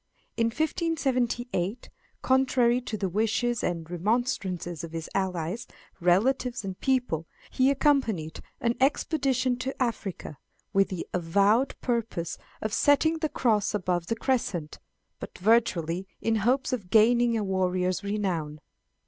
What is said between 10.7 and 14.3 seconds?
with the avowed purpose of setting the Cross above the